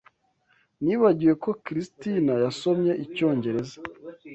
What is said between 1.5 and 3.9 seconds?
Cristina yasomye icyongereza.